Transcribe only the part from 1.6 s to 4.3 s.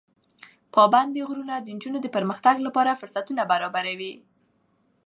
نجونو د پرمختګ لپاره فرصتونه برابروي.